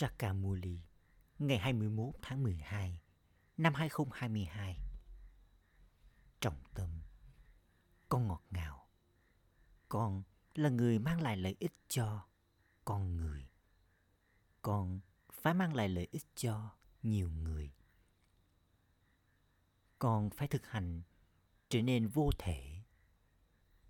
[0.00, 0.80] Sakamuli,
[1.38, 3.00] ngày 21 tháng 12
[3.56, 4.80] năm 2022.
[6.40, 7.02] Trọng tâm,
[8.08, 8.88] Con ngọt ngào
[9.88, 10.22] Con
[10.54, 12.26] là người mang lại lợi ích cho
[12.84, 13.48] con người.
[14.62, 15.00] Con
[15.32, 16.70] phải mang lại lợi ích cho
[17.02, 17.72] nhiều người.
[19.98, 21.02] Con phải thực hành
[21.68, 22.82] trở nên vô thể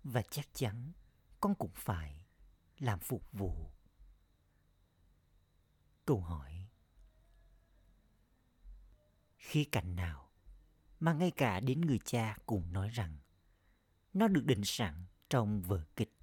[0.03, 0.91] và chắc chắn
[1.41, 2.25] con cũng phải
[2.79, 3.71] làm phục vụ
[6.09, 6.67] câu hỏi.
[9.37, 10.31] Khi cảnh nào
[10.99, 13.17] mà ngay cả đến người cha cũng nói rằng
[14.13, 16.13] nó được định sẵn trong vở kịch,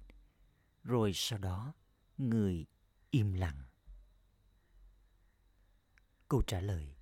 [0.83, 1.73] rồi sau đó
[2.17, 2.65] người
[3.11, 3.63] im lặng?
[6.27, 6.95] Câu trả lời,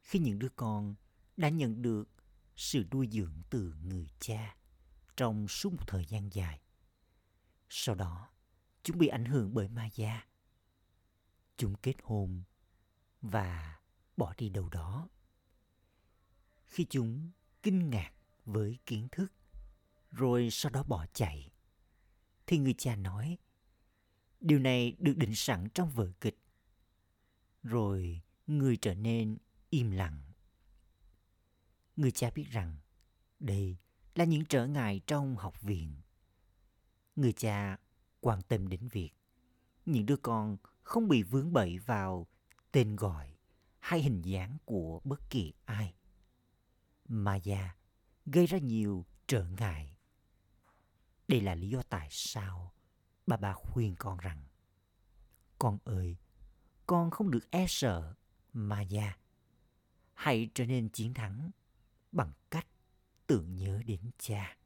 [0.00, 0.94] khi những đứa con
[1.36, 2.08] đã nhận được
[2.56, 4.56] sự nuôi dưỡng từ người cha
[5.16, 6.60] trong suốt một thời gian dài,
[7.68, 8.30] sau đó
[8.82, 10.26] chúng bị ảnh hưởng bởi ma gia
[11.56, 12.42] chúng kết hôn
[13.22, 13.78] và
[14.16, 15.08] bỏ đi đâu đó.
[16.64, 17.30] Khi chúng
[17.62, 18.12] kinh ngạc
[18.44, 19.32] với kiến thức,
[20.10, 21.50] rồi sau đó bỏ chạy,
[22.46, 23.38] thì người cha nói,
[24.40, 26.38] điều này được định sẵn trong vở kịch.
[27.62, 29.38] Rồi người trở nên
[29.70, 30.20] im lặng.
[31.96, 32.76] Người cha biết rằng
[33.40, 33.76] đây
[34.14, 35.96] là những trở ngại trong học viện.
[37.16, 37.78] Người cha
[38.20, 39.10] quan tâm đến việc
[39.86, 42.26] những đứa con không bị vướng bậy vào
[42.72, 43.36] tên gọi
[43.78, 45.94] hay hình dáng của bất kỳ ai.
[47.08, 47.76] Maya
[48.26, 49.96] gây ra nhiều trở ngại.
[51.28, 52.72] Đây là lý do tại sao
[53.26, 54.44] bà bà khuyên con rằng
[55.58, 56.16] Con ơi,
[56.86, 58.14] con không được e sợ
[58.52, 59.18] Maya.
[60.14, 61.50] Hãy trở nên chiến thắng
[62.12, 62.66] bằng cách
[63.26, 64.56] tưởng nhớ đến cha.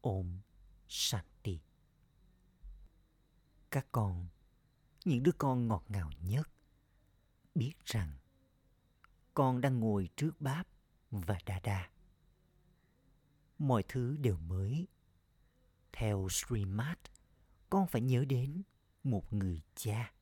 [0.00, 0.40] Ôm
[0.88, 1.60] Shanti.
[3.70, 4.28] Các con
[5.04, 6.48] những đứa con ngọt ngào nhất
[7.54, 8.12] biết rằng
[9.34, 10.66] con đang ngồi trước báp
[11.10, 11.90] và đa đa.
[13.58, 14.88] Mọi thứ đều mới.
[15.92, 16.96] Theo Srimad,
[17.70, 18.62] con phải nhớ đến
[19.04, 20.12] một người cha.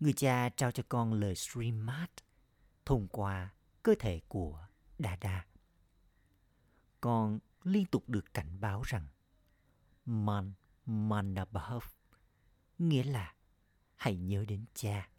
[0.00, 2.08] Người cha trao cho con lời Srimad
[2.84, 4.66] thông qua cơ thể của
[4.98, 5.46] Đa Đa.
[7.00, 9.06] Con liên tục được cảnh báo rằng
[10.04, 10.52] Man
[10.86, 11.84] Manabhav
[12.78, 13.34] nghĩa là
[13.96, 15.10] hãy nhớ đến cha.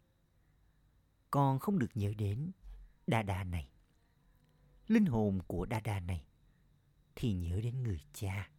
[1.30, 2.50] Con không được nhớ đến
[3.06, 3.70] Đa Đa này.
[4.86, 6.24] Linh hồn của Đa Đa này
[7.16, 8.50] thì nhớ đến người cha.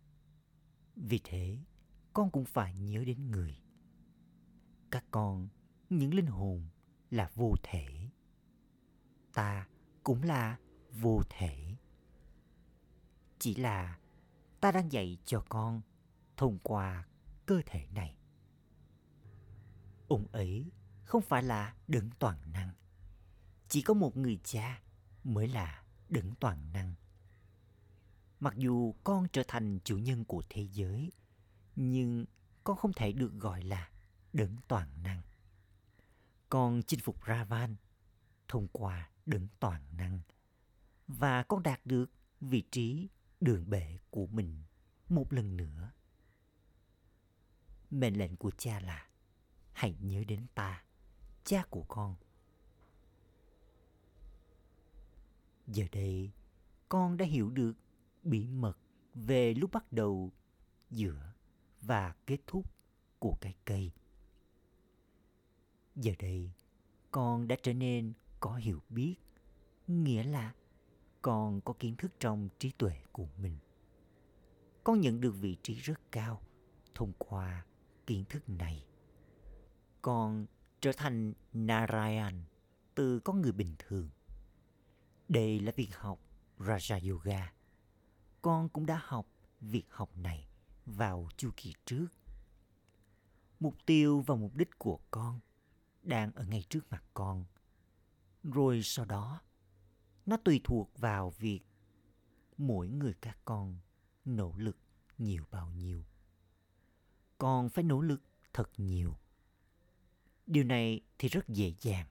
[0.95, 1.57] Vì thế,
[2.13, 3.61] con cũng phải nhớ đến người.
[4.91, 5.47] Các con,
[5.89, 6.69] những linh hồn
[7.09, 8.09] là vô thể.
[9.33, 9.67] Ta
[10.03, 10.57] cũng là
[10.91, 11.75] vô thể.
[13.39, 13.99] Chỉ là
[14.59, 15.81] ta đang dạy cho con
[16.37, 17.07] thông qua
[17.45, 18.15] cơ thể này
[20.11, 20.71] ông ấy
[21.03, 22.73] không phải là đấng toàn năng.
[23.67, 24.81] Chỉ có một người cha
[25.23, 26.95] mới là đấng toàn năng.
[28.39, 31.11] Mặc dù con trở thành chủ nhân của thế giới,
[31.75, 32.25] nhưng
[32.63, 33.89] con không thể được gọi là
[34.33, 35.21] đấng toàn năng.
[36.49, 37.75] Con chinh phục Ravan
[38.47, 40.19] thông qua đấng toàn năng
[41.07, 42.11] và con đạt được
[42.41, 43.09] vị trí
[43.41, 44.63] đường bệ của mình
[45.09, 45.91] một lần nữa.
[47.91, 49.10] Mệnh lệnh của cha là
[49.73, 50.83] hãy nhớ đến ta,
[51.43, 52.15] cha của con.
[55.67, 56.31] Giờ đây,
[56.89, 57.73] con đã hiểu được
[58.23, 58.77] bí mật
[59.13, 60.31] về lúc bắt đầu,
[60.89, 61.33] giữa
[61.81, 62.65] và kết thúc
[63.19, 63.91] của cái cây.
[65.95, 66.51] Giờ đây,
[67.11, 69.15] con đã trở nên có hiểu biết,
[69.87, 70.53] nghĩa là
[71.21, 73.57] con có kiến thức trong trí tuệ của mình.
[74.83, 76.41] Con nhận được vị trí rất cao
[76.95, 77.65] thông qua
[78.07, 78.85] kiến thức này
[80.01, 80.45] con
[80.81, 82.43] trở thành Narayan
[82.95, 84.09] từ con người bình thường.
[85.27, 86.19] Đây là việc học
[86.57, 87.53] Raja Yoga.
[88.41, 89.27] Con cũng đã học
[89.61, 90.47] việc học này
[90.85, 92.07] vào chu kỳ trước.
[93.59, 95.39] Mục tiêu và mục đích của con
[96.03, 97.45] đang ở ngay trước mặt con.
[98.43, 99.41] Rồi sau đó,
[100.25, 101.61] nó tùy thuộc vào việc
[102.57, 103.79] mỗi người các con
[104.25, 104.77] nỗ lực
[105.17, 106.05] nhiều bao nhiêu.
[107.37, 108.21] Con phải nỗ lực
[108.53, 109.15] thật nhiều
[110.51, 112.07] Điều này thì rất dễ dàng.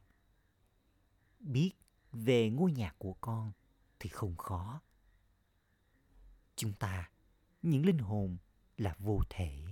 [1.40, 1.72] Biết
[2.12, 3.52] về ngôi nhà của con
[3.98, 4.82] thì không khó.
[6.56, 7.10] Chúng ta,
[7.62, 8.38] những linh hồn
[8.76, 9.64] là vô thể.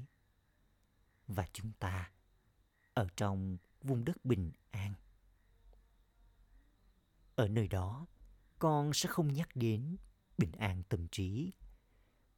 [1.27, 2.13] Và chúng ta
[2.95, 4.95] ở trong vùng đất bình an.
[7.35, 8.07] Ở nơi đó,
[8.59, 9.97] con sẽ không nhắc đến
[10.39, 11.53] bình an tâm trí.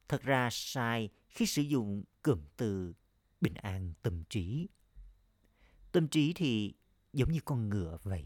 [0.07, 2.93] Thật ra sai khi sử dụng cụm từ
[3.41, 4.67] bình an tâm trí
[5.91, 6.73] Tâm trí thì
[7.13, 8.25] giống như con ngựa vậy.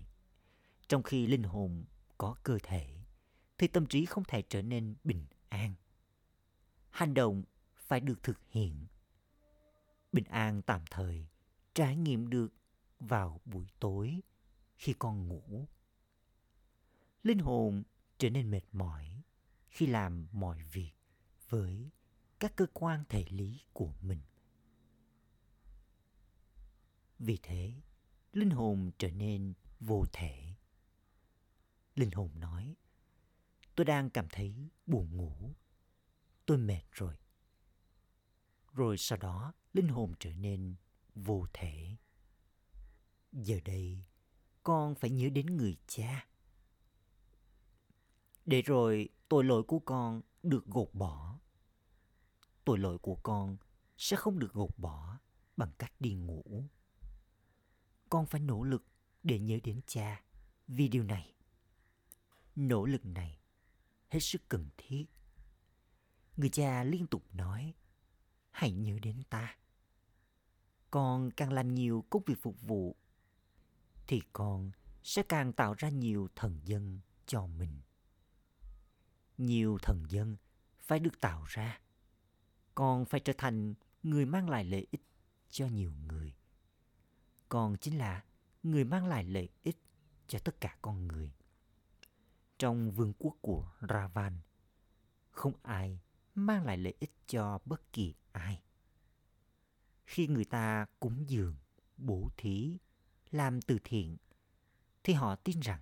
[0.87, 1.85] Trong khi linh hồn
[2.17, 2.95] có cơ thể,
[3.57, 5.73] thì tâm trí không thể trở nên bình an.
[6.89, 7.43] Hành động
[7.75, 8.85] phải được thực hiện.
[10.11, 11.27] Bình an tạm thời
[11.73, 12.53] trải nghiệm được
[12.99, 14.21] vào buổi tối
[14.77, 15.67] khi con ngủ.
[17.23, 17.83] Linh hồn
[18.17, 19.23] trở nên mệt mỏi
[19.69, 20.91] khi làm mọi việc
[21.49, 21.89] với
[22.39, 24.21] các cơ quan thể lý của mình.
[27.19, 27.73] Vì thế,
[28.33, 30.55] linh hồn trở nên vô thể.
[31.95, 32.75] Linh hồn nói,
[33.75, 35.53] tôi đang cảm thấy buồn ngủ.
[36.45, 37.15] Tôi mệt rồi.
[38.73, 40.75] Rồi sau đó, linh hồn trở nên
[41.15, 41.95] vô thể.
[43.31, 44.03] Giờ đây,
[44.63, 46.27] con phải nhớ đến người cha.
[48.45, 51.39] Để rồi tội lỗi của con được gột bỏ.
[52.65, 53.57] Tội lỗi của con
[53.97, 55.19] sẽ không được gột bỏ
[55.57, 56.63] bằng cách đi ngủ.
[58.09, 58.85] Con phải nỗ lực
[59.23, 60.21] để nhớ đến cha
[60.67, 61.33] vì điều này.
[62.55, 63.39] Nỗ lực này
[64.09, 65.05] hết sức cần thiết.
[66.37, 67.73] Người cha liên tục nói,
[68.51, 69.57] hãy nhớ đến ta.
[70.91, 72.95] Con càng làm nhiều công việc phục vụ,
[74.07, 74.71] thì con
[75.03, 77.81] sẽ càng tạo ra nhiều thần dân cho mình.
[79.37, 80.37] Nhiều thần dân
[80.79, 81.79] phải được tạo ra.
[82.75, 83.73] Con phải trở thành
[84.03, 85.01] người mang lại lợi ích
[85.49, 86.33] cho nhiều người.
[87.55, 88.23] Con chính là
[88.63, 89.77] người mang lại lợi ích
[90.27, 91.31] cho tất cả con người.
[92.57, 94.39] Trong vương quốc của Ravan,
[95.31, 95.99] không ai
[96.33, 98.61] mang lại lợi ích cho bất kỳ ai.
[100.05, 101.55] Khi người ta cúng dường,
[101.97, 102.77] bố thí,
[103.31, 104.17] làm từ thiện,
[105.03, 105.81] thì họ tin rằng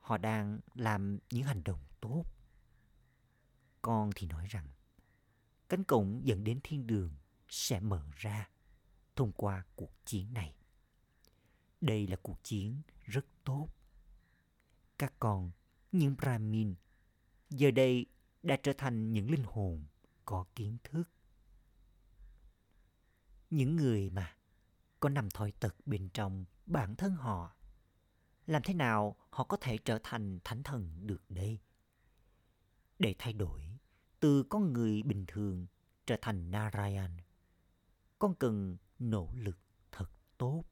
[0.00, 2.24] họ đang làm những hành động tốt.
[3.82, 4.66] Con thì nói rằng
[5.68, 7.14] cánh cổng dẫn đến thiên đường
[7.48, 8.50] sẽ mở ra
[9.16, 10.56] thông qua cuộc chiến này.
[11.80, 13.68] Đây là cuộc chiến rất tốt.
[14.98, 15.50] Các con,
[15.92, 16.74] những Brahmin,
[17.50, 18.06] giờ đây
[18.42, 19.84] đã trở thành những linh hồn
[20.24, 21.10] có kiến thức.
[23.50, 24.36] Những người mà
[25.00, 27.56] có nằm thói tật bên trong bản thân họ.
[28.46, 31.58] Làm thế nào họ có thể trở thành thánh thần được đây?
[32.98, 33.78] Để thay đổi
[34.20, 35.66] từ con người bình thường
[36.06, 37.16] trở thành Narayan,
[38.18, 39.58] con cần nỗ lực
[39.92, 40.64] thật tốt.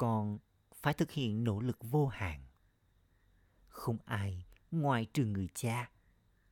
[0.00, 0.38] Con
[0.74, 2.44] phải thực hiện nỗ lực vô hạn.
[3.68, 5.90] Không ai ngoài trừ người cha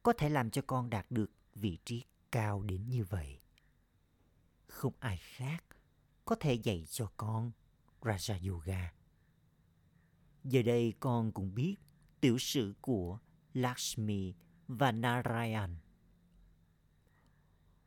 [0.03, 3.41] có thể làm cho con đạt được vị trí cao đến như vậy.
[4.67, 5.65] Không ai khác
[6.25, 7.53] có thể dạy cho con
[8.01, 8.93] Raja Yoga.
[10.45, 11.77] Giờ đây con cũng biết
[12.21, 13.19] tiểu sử của
[13.55, 14.35] Lakshmi
[14.67, 15.77] và Narayan.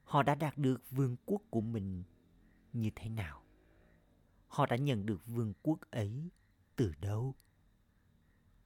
[0.04, 2.04] Họ đã đạt được vương quốc của mình
[2.74, 3.44] như thế nào?
[4.52, 6.30] Họ đã nhận được vương quốc ấy
[6.76, 7.36] từ đâu?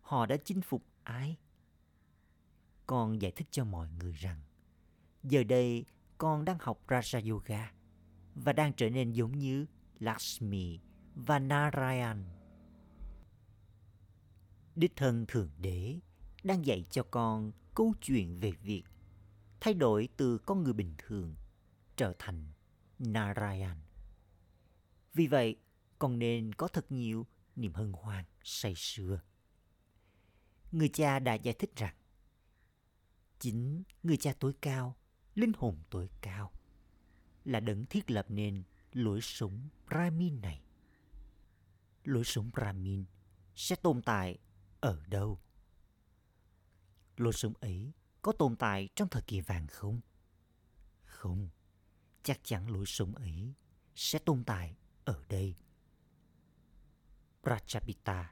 [0.02, 1.38] Họ đã chinh phục ai?
[2.88, 4.42] Con giải thích cho mọi người rằng
[5.24, 5.86] giờ đây
[6.18, 7.72] con đang học Raja Yoga
[8.36, 9.66] và đang trở nên giống như
[10.00, 10.80] Lakshmi
[11.16, 12.24] và Narayan.
[14.76, 16.00] Đích thân Thượng Đế
[16.44, 18.84] đang dạy cho con câu chuyện về việc
[19.60, 21.36] thay đổi từ con người bình thường
[21.96, 22.48] trở thành
[23.00, 23.78] Narayan.
[25.14, 25.58] Vì vậy,
[26.06, 29.22] còn nên có thật nhiều niềm hân hoan say sưa.
[30.72, 31.96] Người cha đã giải thích rằng
[33.40, 34.96] chính người cha tối cao,
[35.36, 36.52] linh hồn tối cao
[37.46, 40.62] là đấng thiết lập nên lối sống Brahmin này.
[42.04, 43.06] Lối sống Brahmin
[43.56, 44.38] sẽ tồn tại
[44.80, 45.40] ở đâu?
[47.18, 50.02] Lối sống ấy có tồn tại trong thời kỳ vàng không?
[51.04, 51.50] Không,
[52.24, 53.54] chắc chắn lối sống ấy
[53.96, 55.56] sẽ tồn tại ở đây.
[57.46, 58.24] Prajapita,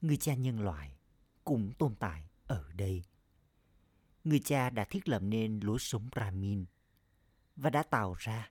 [0.00, 0.96] người cha nhân loại,
[1.44, 3.02] cũng tồn tại ở đây.
[4.24, 6.64] Người cha đã thiết lập nên lối sống Brahmin
[7.56, 8.50] và đã tạo ra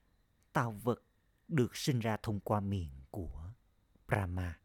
[0.54, 1.04] tạo vật
[1.48, 3.54] được sinh ra thông qua miệng của
[4.08, 4.60] Brahma.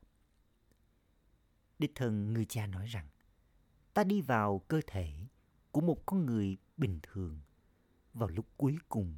[1.79, 3.09] Đích thân người cha nói rằng,
[3.95, 5.13] ta đi vào cơ thể
[5.71, 7.41] của một con người bình thường
[8.15, 9.17] vào lúc cuối cùng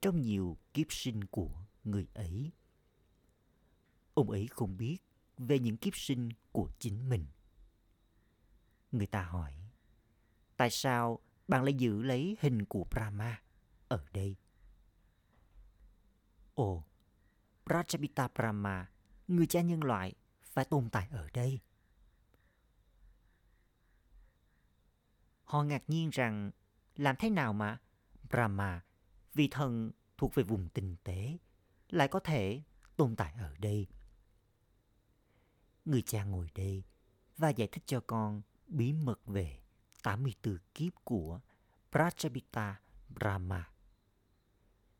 [0.00, 2.52] trong nhiều kiếp sinh của người ấy.
[4.14, 4.98] Ông ấy không biết
[5.40, 7.26] về những kiếp sinh của chính mình.
[8.92, 9.54] Người ta hỏi,
[10.56, 11.18] tại sao
[11.48, 13.42] bạn lại giữ lấy hình của Brahma
[13.88, 14.36] ở đây?
[16.54, 16.84] Ồ,
[17.64, 18.90] Prajapita Brahma,
[19.28, 21.60] người cha nhân loại, phải tồn tại ở đây.
[25.44, 26.50] Họ ngạc nhiên rằng
[26.96, 27.78] làm thế nào mà
[28.30, 28.84] Brahma,
[29.34, 31.38] vị thần thuộc về vùng tinh tế,
[31.88, 32.62] lại có thể
[32.96, 33.86] tồn tại ở đây.
[35.84, 36.84] Người cha ngồi đây
[37.36, 39.58] và giải thích cho con bí mật về
[40.02, 41.40] 84 kiếp của
[41.92, 42.74] Prajapita
[43.08, 43.70] Brahma.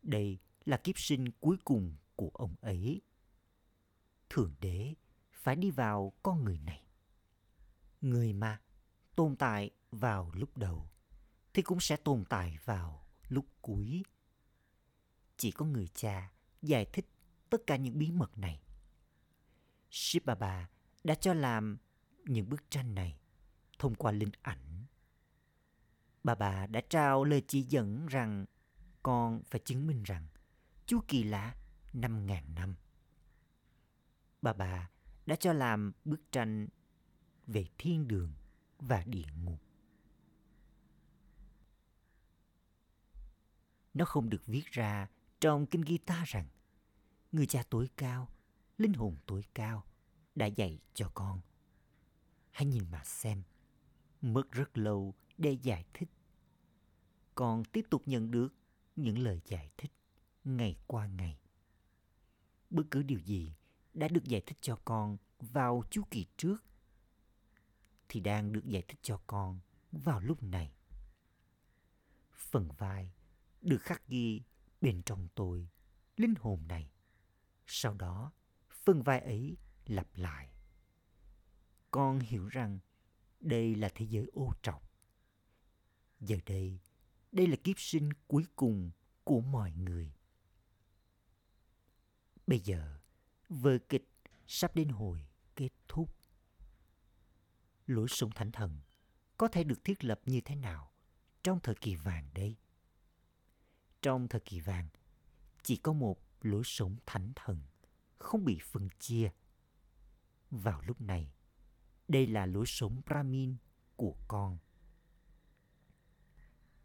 [0.02, 3.00] Đây là kiếp sinh cuối cùng của ông ấy.
[4.30, 4.94] Thượng đế
[5.32, 6.84] phải đi vào con người này.
[8.00, 8.60] Người mà
[9.16, 10.90] tồn tại vào lúc đầu
[11.54, 14.02] thì cũng sẽ tồn tại vào lúc cuối.
[15.36, 16.32] Chỉ có người cha
[16.62, 17.08] giải thích
[17.50, 18.62] tất cả những bí mật này.
[19.90, 20.68] Shiv Baba
[21.04, 21.78] đã cho làm
[22.24, 23.18] những bức tranh này
[23.78, 24.84] thông qua linh ảnh.
[26.24, 28.46] Bà bà đã trao lời chỉ dẫn rằng
[29.02, 30.26] con phải chứng minh rằng
[30.86, 31.54] chú kỳ lạ
[31.92, 32.74] 5.000 năm.
[34.42, 34.90] Bà bà
[35.26, 36.68] đã cho làm bức tranh
[37.46, 38.32] về thiên đường
[38.78, 39.60] và địa ngục.
[43.94, 45.08] Nó không được viết ra
[45.40, 46.48] trong kinh Gita rằng
[47.32, 48.28] người cha tối cao,
[48.80, 49.84] linh hồn tối cao
[50.34, 51.40] đã dạy cho con.
[52.50, 53.42] Hãy nhìn mà xem,
[54.20, 56.08] mất rất lâu để giải thích.
[57.34, 58.54] Con tiếp tục nhận được
[58.96, 59.92] những lời giải thích
[60.44, 61.40] ngày qua ngày.
[62.70, 63.54] Bất cứ điều gì
[63.94, 66.64] đã được giải thích cho con vào chu kỳ trước
[68.08, 69.60] thì đang được giải thích cho con
[69.92, 70.72] vào lúc này.
[72.32, 73.12] Phần vai
[73.60, 74.42] được khắc ghi
[74.80, 75.68] bên trong tôi,
[76.16, 76.90] linh hồn này.
[77.66, 78.32] Sau đó,
[78.84, 79.56] phần vai ấy
[79.86, 80.48] lặp lại.
[81.90, 82.78] Con hiểu rằng
[83.40, 84.90] đây là thế giới ô trọc.
[86.20, 86.80] Giờ đây,
[87.32, 88.90] đây là kiếp sinh cuối cùng
[89.24, 90.12] của mọi người.
[92.46, 92.98] Bây giờ,
[93.48, 94.08] vở kịch
[94.46, 96.16] sắp đến hồi kết thúc.
[97.86, 98.80] Lối sống thánh thần
[99.36, 100.92] có thể được thiết lập như thế nào
[101.42, 102.56] trong thời kỳ vàng đây?
[104.02, 104.88] Trong thời kỳ vàng,
[105.62, 107.62] chỉ có một lối sống thánh thần,
[108.20, 109.30] không bị phân chia.
[110.50, 111.32] Vào lúc này,
[112.08, 113.56] đây là lối sống Brahmin
[113.96, 114.58] của con.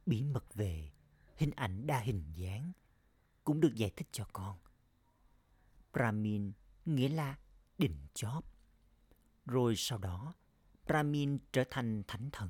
[0.06, 0.92] Bí mật về
[1.36, 2.72] hình ảnh đa hình dáng
[3.44, 4.60] cũng được giải thích cho con.
[5.94, 6.54] Brahmin
[6.86, 7.40] nghĩa là
[7.78, 8.46] đỉnh chóp.
[9.46, 10.34] Rồi sau đó,
[10.86, 12.50] Brahmin trở thành thánh thần.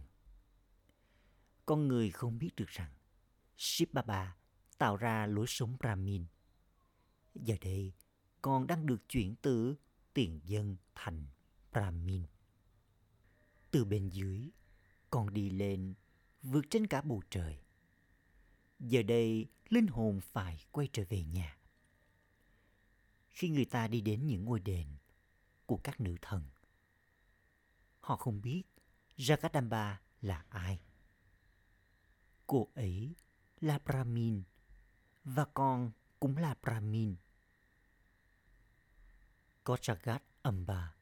[1.65, 2.94] Con người không biết được rằng
[3.58, 4.38] Shiv Baba
[4.77, 6.25] tạo ra lối sống Brahmin.
[7.36, 7.94] Giờ đây,
[8.46, 9.75] con đang được chuyển từ
[10.14, 11.25] tiền dân thành
[11.72, 12.24] Brahmin.
[13.72, 14.50] Từ bên dưới,
[15.10, 15.94] con đi lên,
[16.42, 17.60] vượt trên cả bầu trời.
[18.80, 21.58] Giờ đây, linh hồn phải quay trở về nhà.
[23.30, 24.88] Khi người ta đi đến những ngôi đền
[25.66, 26.44] của các nữ thần,
[28.00, 28.64] họ không biết
[29.18, 30.80] Jagadamba là ai.
[32.48, 33.16] Cô ấy
[33.60, 34.44] là Brahmin
[35.24, 37.16] và con cũng là Brahmin.
[39.66, 40.96] Có Jagat Amba,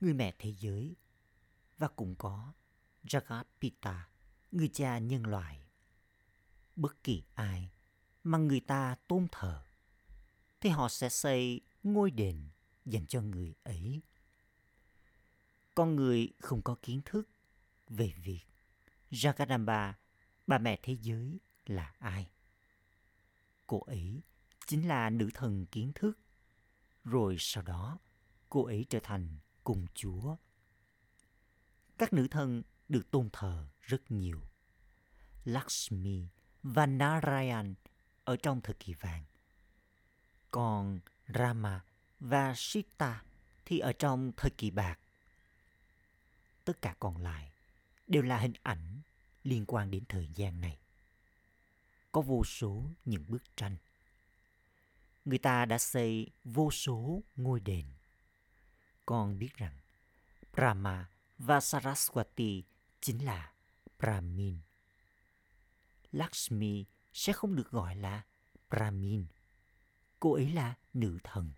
[0.00, 0.96] người mẹ thế giới,
[1.78, 2.52] và cũng có
[3.04, 4.08] Jagat Pita,
[4.52, 5.66] người cha nhân loại.
[6.76, 7.70] Bất kỳ ai
[8.24, 9.64] mà người ta tôn thờ,
[10.60, 12.48] thì họ sẽ xây ngôi đền
[12.84, 14.02] dành cho người ấy.
[15.74, 17.28] Con người không có kiến thức
[17.88, 18.44] về việc
[19.10, 19.92] Jagadamba,
[20.46, 22.30] bà mẹ thế giới, là ai.
[23.66, 24.22] Cô ấy
[24.66, 26.18] chính là nữ thần kiến thức.
[27.06, 27.98] Rồi sau đó,
[28.48, 30.36] cô ấy trở thành cung chúa.
[31.98, 34.40] Các nữ thần được tôn thờ rất nhiều.
[35.44, 36.26] Lakshmi
[36.62, 37.74] và Narayan
[38.24, 39.24] ở trong thời kỳ vàng.
[40.50, 41.00] Còn
[41.34, 41.84] Rama
[42.20, 43.22] và Sita
[43.64, 44.98] thì ở trong thời kỳ bạc.
[46.64, 47.50] Tất cả còn lại
[48.06, 49.00] đều là hình ảnh
[49.44, 50.78] liên quan đến thời gian này
[52.12, 53.76] có vô số những bức tranh.
[55.26, 57.86] Người ta đã xây vô số ngôi đền.
[59.06, 59.78] Con biết rằng
[60.52, 62.62] Brahma và Saraswati
[63.00, 63.52] chính là
[63.98, 64.58] Brahmin.
[66.12, 68.24] Lakshmi sẽ không được gọi là
[68.70, 69.26] Brahmin.
[70.20, 71.52] Cô ấy là nữ thần.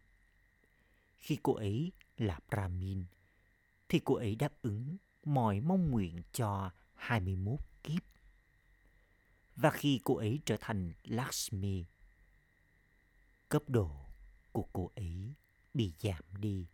[1.17, 3.05] Khi cô ấy là Brahmin,
[3.89, 8.03] thì cô ấy đáp ứng mọi mong nguyện cho 21 kiếp
[9.57, 11.85] và khi cô ấy trở thành Lakshmi,
[13.49, 13.91] cấp độ
[14.53, 15.35] của cô ấy
[15.75, 16.67] bị giảm đi.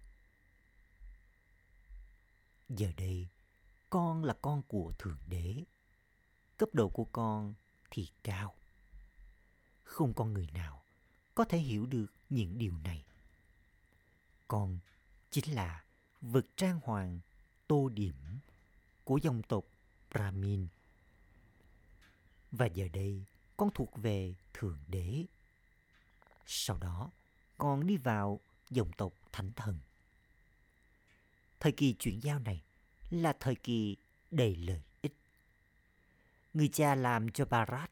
[2.69, 3.29] Giờ đây,
[3.91, 5.65] con là con của Thượng Đế.
[6.57, 7.55] Cấp độ của con
[7.91, 8.55] thì cao.
[9.83, 10.83] Không con người nào
[11.35, 13.05] có thể hiểu được những điều này.
[14.49, 14.79] Con
[15.31, 15.85] chính là
[16.21, 17.21] vật trang hoàng
[17.67, 18.15] tô điểm
[19.05, 19.65] của dòng tộc
[20.11, 20.67] Brahmin
[22.51, 23.25] và giờ đây
[23.57, 25.25] con thuộc về Thượng Đế.
[26.47, 27.11] Sau đó,
[27.59, 29.79] còn đi vào dòng tộc thánh thần.
[31.61, 32.63] Thời kỳ chuyển giao này
[33.11, 33.97] là thời kỳ
[34.31, 35.17] đầy lợi ích.
[36.55, 37.91] Người cha làm cho Barat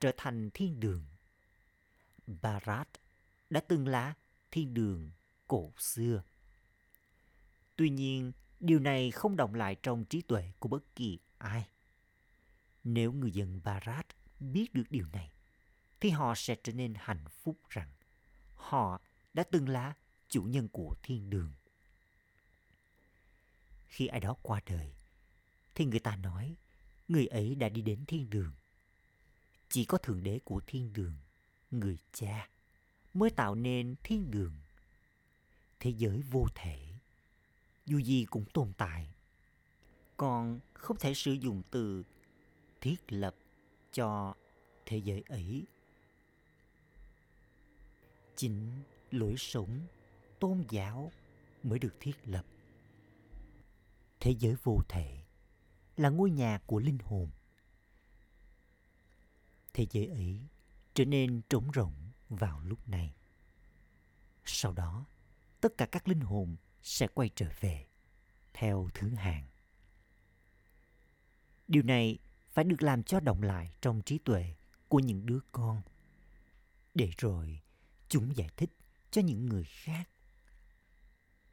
[0.00, 1.04] trở thành thiên đường.
[2.26, 2.88] Barat
[3.50, 4.14] đã từng là
[4.50, 5.10] thiên đường
[5.48, 6.22] cổ xưa.
[7.76, 11.68] Tuy nhiên, điều này không động lại trong trí tuệ của bất kỳ ai.
[12.84, 14.06] Nếu người dân Barat
[14.40, 15.32] biết được điều này,
[16.00, 17.88] thì họ sẽ trở nên hạnh phúc rằng
[18.54, 19.00] họ
[19.34, 19.94] đã từng là
[20.28, 21.52] chủ nhân của thiên đường.
[23.86, 24.92] Khi ai đó qua đời,
[25.74, 26.56] thì người ta nói
[27.08, 28.52] người ấy đã đi đến thiên đường.
[29.68, 31.14] Chỉ có Thượng Đế của thiên đường,
[31.70, 32.48] người cha,
[33.14, 34.54] mới tạo nên thiên đường.
[35.80, 36.78] Thế giới vô thể,
[37.86, 39.14] dù gì cũng tồn tại.
[40.16, 42.04] Còn không thể sử dụng từ
[42.80, 43.34] thiết lập
[43.92, 44.34] cho
[44.86, 45.64] thế giới ấy.
[48.40, 49.86] Chính lối sống
[50.38, 51.12] tôn giáo
[51.62, 52.44] mới được thiết lập.
[54.20, 55.22] Thế giới vô thể
[55.96, 57.30] là ngôi nhà của linh hồn.
[59.74, 60.40] Thế giới ấy
[60.94, 61.94] trở nên trống rỗng
[62.28, 63.14] vào lúc này.
[64.44, 65.04] Sau đó,
[65.60, 67.86] tất cả các linh hồn sẽ quay trở về
[68.52, 69.46] theo thứ hạng.
[71.68, 72.18] Điều này
[72.52, 74.54] phải được làm cho động lại trong trí tuệ
[74.88, 75.82] của những đứa con
[76.94, 77.60] để rồi
[78.10, 78.70] chúng giải thích
[79.10, 80.08] cho những người khác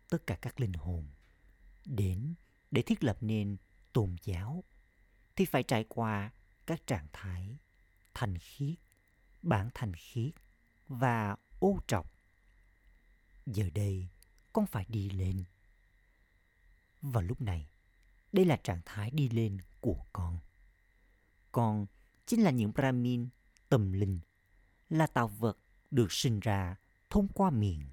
[0.09, 1.07] tất cả các linh hồn
[1.85, 2.33] đến
[2.71, 3.57] để thiết lập nên
[3.93, 4.63] tôn giáo
[5.35, 6.31] thì phải trải qua
[6.65, 7.57] các trạng thái
[8.13, 8.75] thành khiết,
[9.41, 10.33] bản thành khiết
[10.87, 12.13] và ô trọc.
[13.45, 14.07] Giờ đây,
[14.53, 15.43] con phải đi lên.
[17.01, 17.69] và lúc này,
[18.31, 20.39] đây là trạng thái đi lên của con.
[21.51, 21.85] Con
[22.25, 23.29] chính là những Brahmin
[23.69, 24.19] tâm linh,
[24.89, 25.57] là tạo vật
[25.91, 26.75] được sinh ra
[27.09, 27.83] thông qua miệng.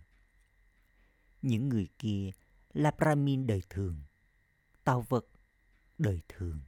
[1.43, 2.31] Những người kia
[2.73, 4.03] là Brahmin đời thường,
[4.85, 5.27] tạo vật
[5.99, 6.61] đời thường.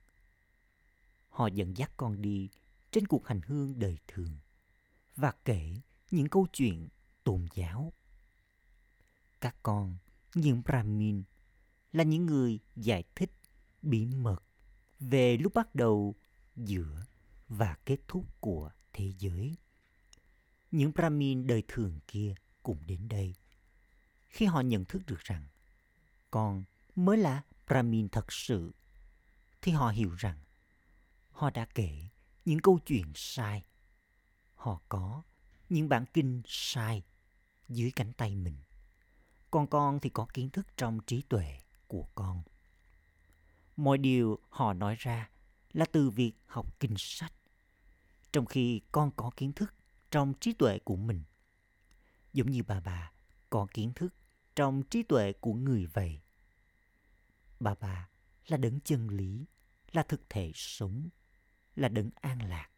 [1.28, 2.50] Họ dẫn dắt con đi
[2.90, 4.38] trên cuộc hành hương đời thường
[5.16, 6.88] và kể những câu chuyện
[7.24, 7.92] tôn giáo.
[9.40, 9.96] Các con,
[10.34, 11.22] những Brahmin,
[11.92, 13.30] là những người giải thích
[13.82, 14.42] bí mật
[15.00, 16.14] về lúc bắt đầu,
[16.56, 17.04] giữa
[17.48, 19.56] và kết thúc của thế giới.
[20.76, 23.34] Những Brahmin đời thường kia cũng đến đây.
[24.28, 25.46] Khi họ nhận thức được rằng
[26.30, 26.64] con
[26.96, 28.72] mới là Brahmin thật sự,
[29.62, 30.38] thì họ hiểu rằng
[31.30, 32.08] họ đã kể
[32.44, 33.64] những câu chuyện sai.
[34.54, 35.22] Họ có
[35.68, 37.02] những bản kinh sai
[37.68, 38.56] dưới cánh tay mình.
[39.50, 42.42] Còn con thì có kiến thức trong trí tuệ của con.
[43.76, 45.30] Mọi điều họ nói ra
[45.72, 47.32] là từ việc học kinh sách.
[48.32, 49.75] Trong khi con có kiến thức
[50.16, 51.24] trong trí tuệ của mình.
[52.32, 53.12] Giống như bà bà
[53.50, 54.14] có kiến thức
[54.54, 56.20] trong trí tuệ của người vậy.
[57.60, 58.08] Bà bà
[58.46, 59.46] là đấng chân lý,
[59.92, 61.08] là thực thể sống,
[61.74, 62.70] là đấng an lạc,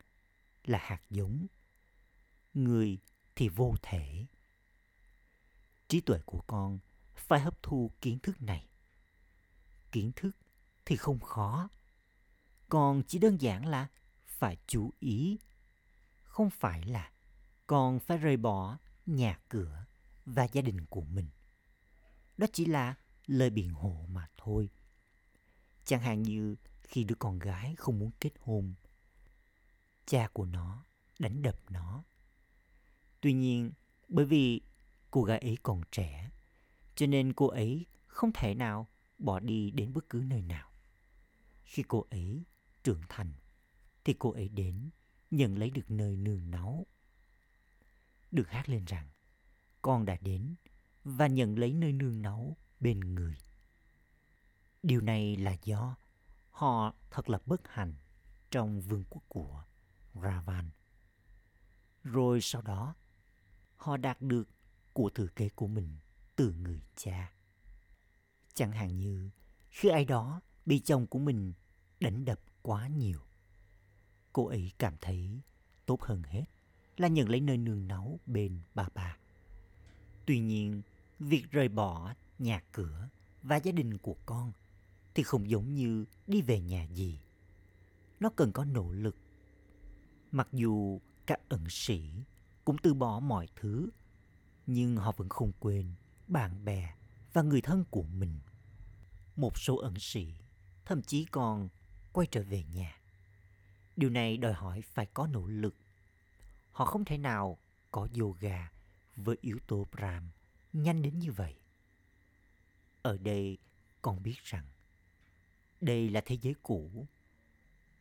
[0.65, 1.47] là hạt giống.
[2.55, 2.99] Người
[3.37, 4.27] thì vô thể.
[5.89, 6.79] Trí tuệ của con
[7.15, 8.69] phải hấp thu kiến thức này.
[9.93, 10.37] Kiến thức
[10.85, 11.69] thì không khó.
[12.69, 13.89] Còn chỉ đơn giản là
[14.27, 15.39] phải chú ý.
[16.23, 17.13] Không phải là
[17.69, 19.85] con phải rời bỏ nhà cửa
[20.25, 21.29] và gia đình của mình.
[22.37, 22.95] Đó chỉ là
[23.27, 24.71] lời biện hộ mà thôi.
[25.85, 28.75] Chẳng hạn như khi đứa con gái không muốn kết hôn,
[30.07, 30.85] cha của nó
[31.19, 32.05] đánh đập nó.
[33.21, 33.73] Tuy nhiên,
[34.09, 34.61] bởi vì
[35.11, 36.31] cô gái ấy còn trẻ,
[36.95, 40.71] cho nên cô ấy không thể nào bỏ đi đến bất cứ nơi nào.
[41.65, 42.45] Khi cô ấy
[42.83, 43.33] trưởng thành,
[44.05, 44.91] thì cô ấy đến
[45.31, 46.87] nhận lấy được nơi nương náu.
[48.31, 49.09] Được hát lên rằng,
[49.83, 50.55] con đã đến
[51.05, 53.37] và nhận lấy nơi nương náu bên người.
[54.83, 55.97] Điều này là do
[56.51, 57.95] họ thật là bất hạnh
[58.51, 59.65] trong vương quốc của
[60.15, 60.71] Ravan.
[62.05, 62.95] Rồi sau đó,
[63.77, 64.49] họ đạt được
[64.93, 65.99] của thừa kế của mình
[66.37, 67.33] từ người cha.
[68.55, 69.31] Chẳng hạn như
[69.69, 71.53] khi ai đó bị chồng của mình
[72.01, 73.21] đánh đập quá nhiều.
[74.33, 75.41] Cô ấy cảm thấy
[75.87, 76.45] tốt hơn hết
[77.01, 79.17] là nhận lấy nơi nương náu bên bà bà.
[80.27, 80.83] Tuy nhiên,
[81.19, 83.09] việc rời bỏ nhà cửa
[83.43, 84.53] và gia đình của con
[85.15, 87.21] thì không giống như đi về nhà gì.
[88.21, 89.17] Nó cần có nỗ lực.
[90.33, 92.11] Mặc dù các ẩn sĩ
[92.65, 93.89] cũng từ bỏ mọi thứ,
[94.67, 95.95] nhưng họ vẫn không quên
[96.29, 96.95] bạn bè
[97.33, 98.39] và người thân của mình.
[99.37, 100.35] Một số ẩn sĩ
[100.85, 101.69] thậm chí còn
[102.13, 103.01] quay trở về nhà.
[103.97, 105.75] Điều này đòi hỏi phải có nỗ lực.
[106.79, 107.59] Họ không thể nào
[107.91, 108.73] có yoga
[109.17, 110.31] với yếu tố Brahm
[110.73, 111.59] nhanh đến như vậy?
[113.03, 113.59] Ở đây
[114.03, 114.67] con biết rằng
[115.81, 117.07] đây là thế giới cũ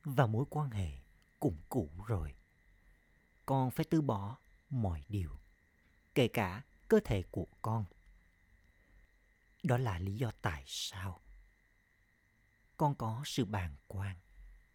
[0.03, 0.91] và mối quan hệ
[1.39, 2.35] cũng cũ rồi.
[3.45, 4.37] Con phải từ bỏ
[4.69, 5.39] mọi điều,
[6.15, 7.85] kể cả cơ thể của con.
[9.63, 11.21] Đó là lý do tại sao
[12.77, 14.15] con có sự bàng quan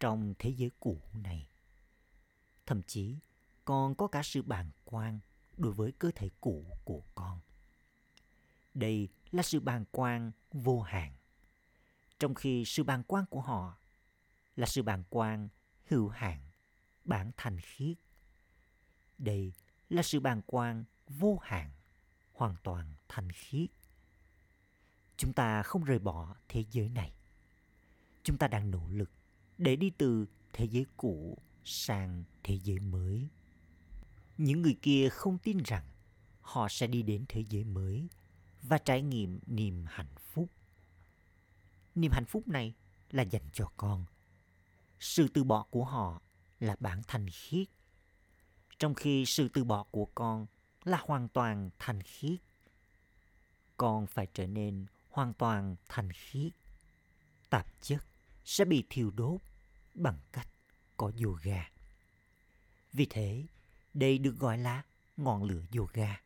[0.00, 1.48] trong thế giới cũ này.
[2.66, 3.18] Thậm chí,
[3.64, 5.20] con có cả sự bàng quan
[5.56, 7.40] đối với cơ thể cũ của con.
[8.74, 11.14] Đây là sự bàng quan vô hạn.
[12.18, 13.76] Trong khi sự bàng quan của họ
[14.56, 15.48] là sự bàng quan
[15.86, 16.40] hữu hạn,
[17.04, 17.96] bản thành khiết.
[19.18, 19.52] Đây
[19.88, 21.70] là sự bàng quan vô hạn,
[22.32, 23.70] hoàn toàn thành khiết.
[25.16, 27.12] Chúng ta không rời bỏ thế giới này.
[28.22, 29.10] Chúng ta đang nỗ lực
[29.58, 33.28] để đi từ thế giới cũ sang thế giới mới.
[34.38, 35.84] Những người kia không tin rằng
[36.40, 38.08] họ sẽ đi đến thế giới mới
[38.62, 40.48] và trải nghiệm niềm hạnh phúc.
[41.94, 42.74] Niềm hạnh phúc này
[43.10, 44.04] là dành cho con.
[45.00, 46.20] Sự từ bỏ của họ
[46.60, 47.68] là bản thanh khiết.
[48.78, 50.46] Trong khi sự từ bỏ của con
[50.84, 52.40] là hoàn toàn thanh khiết.
[53.76, 56.52] Con phải trở nên hoàn toàn thanh khiết.
[57.50, 58.04] Tạp chất
[58.44, 59.40] sẽ bị thiêu đốt
[59.94, 60.48] bằng cách
[60.96, 61.70] có yoga.
[62.92, 63.46] Vì thế,
[63.94, 64.82] đây được gọi là
[65.16, 66.20] ngọn lửa yoga.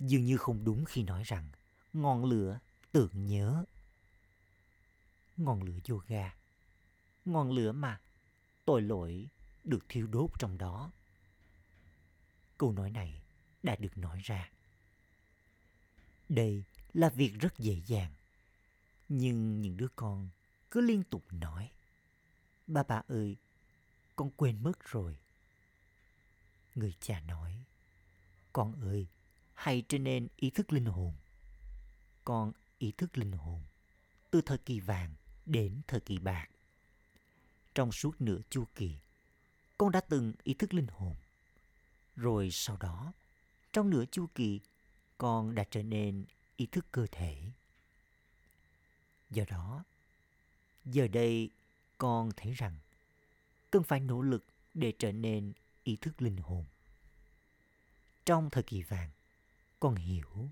[0.00, 1.48] Dường như không đúng khi nói rằng
[1.92, 2.58] ngọn lửa
[2.92, 3.64] tưởng nhớ.
[5.36, 6.34] Ngọn lửa yoga.
[7.24, 8.00] Ngọn lửa mà
[8.64, 9.26] tội lỗi
[9.64, 10.90] được thiêu đốt trong đó.
[12.58, 13.22] Câu nói này
[13.62, 14.50] đã được nói ra.
[16.28, 16.62] Đây
[16.94, 18.12] là việc rất dễ dàng.
[19.08, 20.28] Nhưng những đứa con
[20.70, 21.70] cứ liên tục nói.
[22.66, 23.36] Ba bà ơi,
[24.16, 25.16] con quên mất rồi.
[26.74, 27.64] Người cha nói,
[28.52, 29.06] con ơi,
[29.54, 31.12] hãy trở nên ý thức linh hồn.
[32.24, 33.62] Con ý thức linh hồn
[34.30, 35.14] từ thời kỳ vàng
[35.46, 36.48] đến thời kỳ bạc.
[37.74, 38.96] Trong suốt nửa chu kỳ,
[39.78, 41.14] con đã từng ý thức linh hồn.
[42.16, 43.12] Rồi sau đó,
[43.72, 44.60] trong nửa chu kỳ,
[45.18, 46.24] con đã trở nên
[46.56, 47.42] ý thức cơ thể.
[49.30, 49.84] Do đó,
[50.84, 51.50] giờ đây
[51.98, 52.76] con thấy rằng
[53.70, 55.52] cần phải nỗ lực để trở nên
[55.84, 56.64] ý thức linh hồn.
[58.24, 59.10] Trong thời kỳ vàng,
[59.80, 60.50] con hiểu,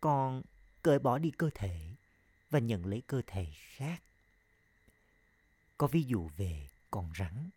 [0.00, 0.42] con
[0.82, 1.94] cởi bỏ đi cơ thể
[2.50, 4.02] và nhận lấy cơ thể khác.
[5.78, 7.50] Có ví dụ về con rắn.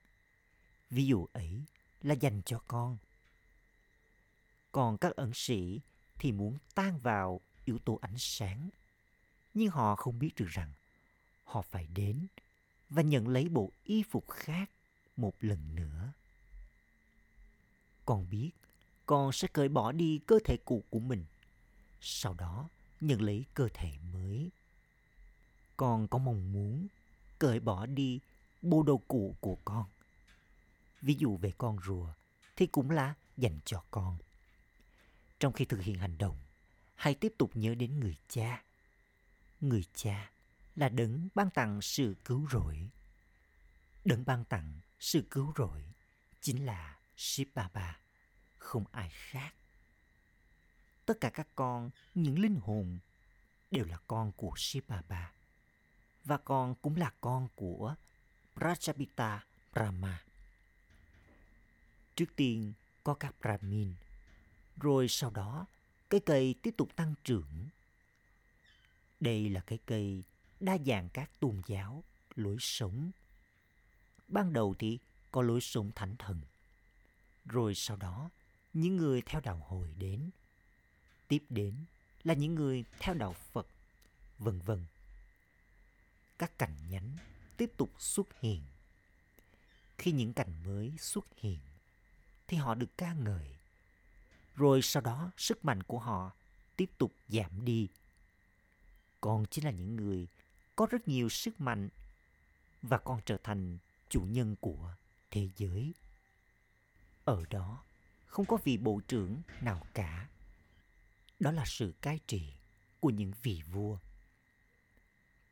[0.90, 1.64] Ví dụ ấy
[2.02, 2.98] là dành cho con.
[4.72, 5.80] Còn các ẩn sĩ
[6.20, 8.70] thì muốn tan vào yếu tố ánh sáng.
[9.54, 10.74] Nhưng họ không biết được rằng
[11.44, 12.28] họ phải đến
[12.90, 14.70] và nhận lấy bộ y phục khác
[15.18, 16.14] một lần nữa.
[18.06, 18.52] Con biết
[19.06, 21.26] con sẽ cởi bỏ đi cơ thể cũ của mình.
[22.02, 22.70] Sau đó
[23.02, 24.52] nhận lấy cơ thể mới.
[25.78, 26.88] Con có mong muốn
[27.40, 28.20] cởi bỏ đi
[28.62, 29.86] bộ đồ cũ của con.
[31.02, 32.14] Ví dụ về con rùa
[32.56, 34.18] thì cũng là dành cho con.
[35.40, 36.38] Trong khi thực hiện hành động,
[36.96, 38.64] hãy tiếp tục nhớ đến người cha.
[39.62, 40.32] Người cha
[40.76, 42.90] là đấng ban tặng sự cứu rỗi.
[44.06, 45.84] Đấng ban tặng sự cứu rỗi
[46.42, 48.00] chính là Ship Baba,
[48.58, 49.54] không ai khác.
[51.06, 53.00] Tất cả các con, những linh hồn
[53.72, 55.32] đều là con của Ship Baba.
[56.26, 57.96] Và con cũng là con của
[58.56, 59.40] Prajapita
[59.74, 60.24] Brahma.
[62.16, 62.74] Trước tiên
[63.04, 63.94] có các Brahmin,
[64.82, 65.66] rồi sau đó
[66.10, 67.68] cái cây tiếp tục tăng trưởng.
[69.20, 70.24] Đây là cái cây
[70.60, 72.04] đa dạng các tôn giáo,
[72.36, 73.12] lối sống.
[74.28, 75.00] Ban đầu thì
[75.32, 76.42] có lối sống thánh thần.
[77.46, 78.30] Rồi sau đó,
[78.74, 80.30] những người theo đạo hồi đến.
[81.28, 81.76] Tiếp đến
[82.24, 83.68] là những người theo đạo Phật,
[84.40, 84.86] vân vân.
[86.38, 87.18] Các cành nhánh
[87.58, 88.62] tiếp tục xuất hiện.
[89.98, 91.60] Khi những cành mới xuất hiện,
[92.48, 93.56] thì họ được ca ngợi.
[94.56, 96.32] Rồi sau đó sức mạnh của họ
[96.76, 97.88] tiếp tục giảm đi.
[99.22, 100.28] Còn chính là những người
[100.76, 101.90] có rất nhiều sức mạnh
[102.82, 103.78] và con trở thành
[104.10, 104.96] chủ nhân của
[105.32, 105.94] thế giới.
[107.26, 107.84] Ở đó
[108.26, 110.30] không có vị bộ trưởng nào cả.
[111.40, 112.54] Đó là sự cai trị
[113.00, 113.98] của những vị vua.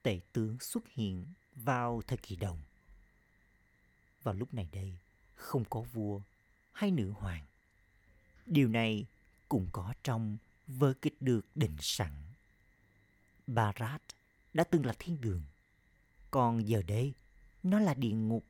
[0.03, 2.61] Tể tướng xuất hiện vào thời kỳ đồng.
[4.23, 4.97] Vào lúc này đây,
[5.35, 6.21] không có vua
[6.71, 7.45] hay nữ hoàng.
[8.45, 9.05] Điều này
[9.49, 12.11] cũng có trong vở kịch được định sẵn.
[13.47, 14.01] Barat
[14.53, 15.43] đã từng là thiên đường.
[16.31, 17.13] Còn giờ đây,
[17.63, 18.45] nó là địa ngục.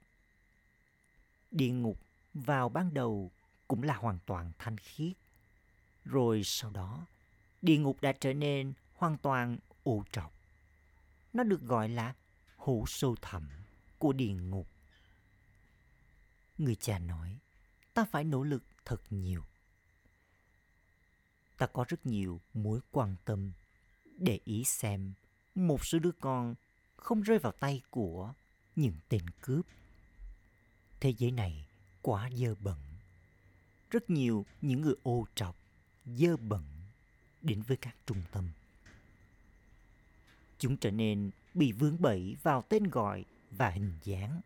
[1.52, 2.00] Địa ngục
[2.34, 3.32] vào ban đầu
[3.68, 5.14] cũng là hoàn toàn thanh khiết.
[6.06, 7.06] Rồi sau đó,
[7.62, 10.34] địa ngục đã trở nên hoàn toàn ô trọc.
[11.34, 12.16] Nó được gọi là
[12.56, 13.50] hố sâu thẳm
[13.98, 14.68] của địa ngục.
[16.58, 17.40] Người cha nói,
[17.94, 19.44] ta phải nỗ lực thật nhiều.
[21.58, 23.52] Ta có rất nhiều mối quan tâm
[24.18, 25.14] để ý xem
[25.56, 26.56] một số đứa con
[26.96, 28.34] không rơi vào tay của
[28.76, 29.66] những tên cướp.
[31.00, 31.68] Thế giới này
[32.02, 32.78] quá dơ bẩn.
[33.90, 35.56] Rất nhiều những người ô trọc,
[36.06, 36.64] dơ bẩn
[37.42, 38.50] đến với các trung tâm.
[40.60, 44.42] Chúng trở nên bị vướng bẫy vào tên gọi và hình dáng.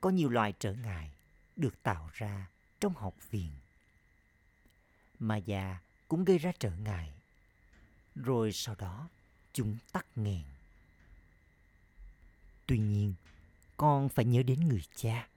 [0.00, 1.10] Có nhiều loại trở ngại
[1.56, 2.46] được tạo ra
[2.80, 3.50] trong học viện.
[5.18, 7.12] Mà già cũng gây ra trở ngại.
[8.14, 9.08] Rồi sau đó
[9.52, 10.44] chúng tắt nghẹn.
[12.66, 13.14] Tuy nhiên,
[13.76, 15.28] con phải nhớ đến người cha.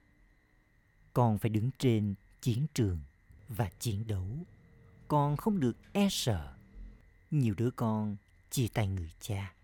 [1.12, 3.00] Con phải đứng trên chiến trường
[3.48, 4.26] và chiến đấu.
[5.08, 6.54] Con không được e sợ.
[7.30, 8.16] Nhiều đứa con
[8.50, 9.54] chia tay người cha.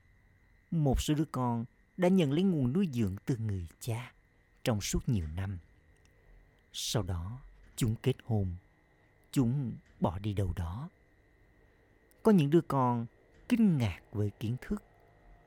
[0.70, 1.64] Một số đứa con
[1.96, 4.12] đã nhận lấy nguồn nuôi dưỡng từ người cha
[4.64, 5.58] trong suốt nhiều năm.
[6.72, 7.40] Sau đó,
[7.76, 8.56] chúng kết hôn.
[9.32, 10.88] Chúng bỏ đi đâu đó.
[12.22, 13.06] Có những đứa con
[13.48, 14.82] kinh ngạc với kiến thức,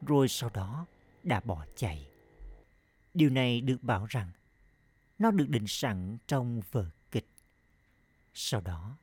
[0.01, 0.85] rồi sau đó
[1.23, 2.07] đã bỏ chạy.
[3.13, 4.31] Điều này được bảo rằng
[5.21, 7.27] nó được định sẵn trong vở kịch.
[8.33, 8.97] Sau đó,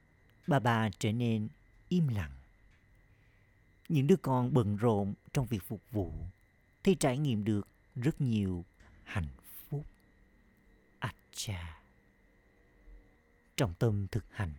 [0.47, 1.49] bà bà trở nên
[1.89, 2.33] im lặng.
[3.89, 6.13] Những đứa con bận rộn trong việc phục vụ
[6.83, 8.65] thì trải nghiệm được rất nhiều
[9.05, 9.29] hạnh
[9.69, 9.87] phúc.
[10.99, 11.81] Acha, cha.
[13.57, 14.53] Trọng tâm thực hành.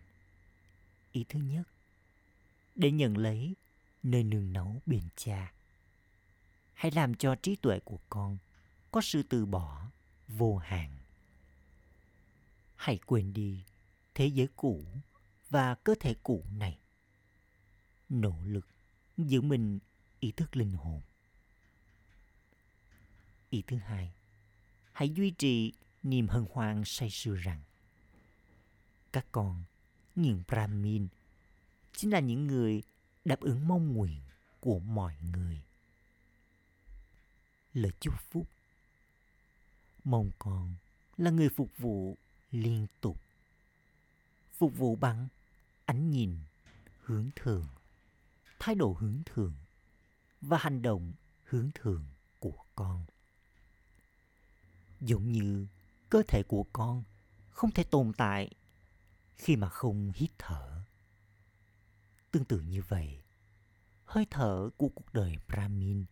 [1.12, 1.68] Ý thứ nhất,
[2.74, 3.54] để nhận lấy
[4.02, 5.52] nơi nương nấu bên cha.
[6.74, 8.38] Hãy làm cho trí tuệ của con
[8.90, 9.86] có sự từ bỏ
[10.28, 10.99] vô hạn.
[12.80, 13.64] Hãy quên đi
[14.14, 14.84] thế giới cũ
[15.50, 16.78] và cơ thể cũ này.
[18.08, 18.66] Nỗ lực
[19.18, 19.78] giữ mình
[20.20, 21.00] ý thức linh hồn.
[23.50, 24.12] Ý thứ hai,
[24.92, 27.62] hãy duy trì niềm hân hoan say sưa rằng
[29.12, 29.62] các con,
[30.14, 31.08] những Brahmin,
[31.92, 32.82] chính là những người
[33.24, 34.20] đáp ứng mong nguyện
[34.60, 35.62] của mọi người.
[37.74, 38.46] Lời chúc phúc
[40.04, 40.74] Mong con
[41.16, 42.16] là người phục vụ
[42.50, 43.16] liên tục.
[44.58, 45.28] Phục vụ bằng
[45.84, 46.38] ánh nhìn
[47.04, 47.66] hướng thường,
[48.58, 49.52] thái độ hướng thường
[50.40, 51.12] và hành động
[51.44, 52.04] hướng thường
[52.38, 53.04] của con.
[55.00, 55.66] Giống như
[56.10, 57.04] cơ thể của con
[57.50, 58.50] không thể tồn tại
[59.36, 60.82] khi mà không hít thở.
[62.30, 63.22] Tương tự như vậy,
[64.04, 66.04] hơi thở của cuộc đời Brahmin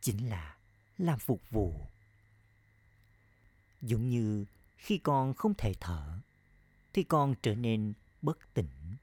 [0.00, 0.56] chính là
[0.98, 1.86] làm phục vụ.
[3.82, 4.44] Giống như
[4.80, 6.18] khi con không thể thở,
[6.92, 8.96] thì con trở nên bất tỉnh.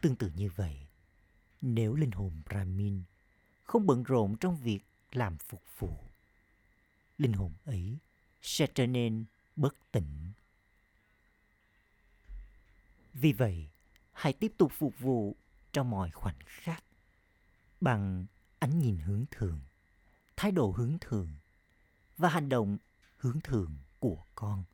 [0.00, 0.76] Tương tự như vậy,
[1.60, 3.02] nếu linh hồn Brahmin
[3.62, 4.80] không bận rộn trong việc
[5.12, 5.98] làm phục vụ,
[7.18, 7.98] linh hồn ấy
[8.42, 9.24] sẽ trở nên
[9.56, 10.32] bất tỉnh.
[13.12, 13.68] Vì vậy,
[14.12, 15.36] hãy tiếp tục phục vụ
[15.72, 16.84] trong mọi khoảnh khắc
[17.80, 18.26] bằng
[18.58, 19.60] ánh nhìn hướng thường,
[20.36, 21.28] thái độ hướng thường
[22.16, 22.78] và hành động
[23.16, 24.64] hướng thường của con.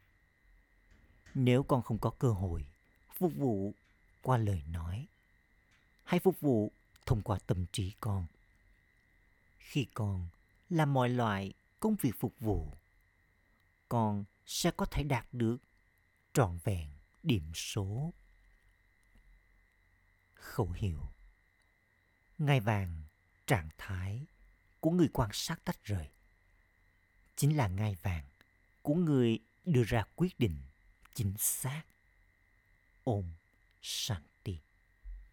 [1.35, 2.67] Nếu con không có cơ hội
[3.17, 3.75] phục vụ
[4.23, 5.07] qua lời nói,
[6.05, 6.73] hãy phục vụ
[7.07, 8.27] thông qua tâm trí con.
[9.59, 10.29] Khi con
[10.71, 12.73] làm mọi loại công việc phục vụ,
[13.89, 15.57] con sẽ có thể đạt được
[16.33, 16.89] trọn vẹn
[17.23, 18.13] điểm số.
[20.35, 21.09] Khẩu hiệu
[22.39, 23.03] Ngai vàng
[23.47, 24.27] trạng thái
[24.81, 26.09] của người quan sát tách rời
[27.37, 28.25] chính là ngai vàng
[28.87, 30.57] của người đưa ra quyết định
[31.15, 31.83] chính xác.
[33.05, 33.25] Ôm
[33.83, 34.23] sẵn